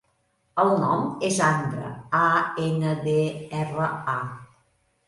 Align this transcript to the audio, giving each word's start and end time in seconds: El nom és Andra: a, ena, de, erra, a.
El 0.63 0.71
nom 0.83 1.03
és 1.27 1.37
Andra: 1.49 1.91
a, 2.23 2.25
ena, 2.71 2.95
de, 3.07 3.17
erra, 3.61 3.93
a. 4.17 4.19